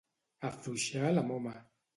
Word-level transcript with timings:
Afluixar 0.49 1.13
la 1.19 1.27
moma. 1.31 1.57